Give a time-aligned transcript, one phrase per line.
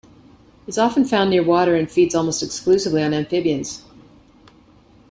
[0.65, 3.83] It is often found near water and feeds almost exclusively on amphibians.